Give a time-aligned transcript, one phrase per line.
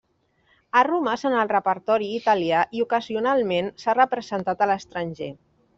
[0.71, 5.35] Ha romàs en el repertori italià i ocasionalment s'ha representat a l'estranger.